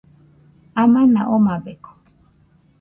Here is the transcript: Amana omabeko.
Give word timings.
Amana 0.81 1.21
omabeko. 1.35 1.91